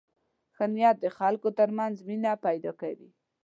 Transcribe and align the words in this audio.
ښه 0.55 0.65
نیت 0.73 0.97
د 1.01 1.05
خلکو 1.17 1.49
تر 1.59 1.69
منځ 1.77 1.95
مینه 2.07 2.31
پیدا 2.45 2.71
کوي. 2.81 3.09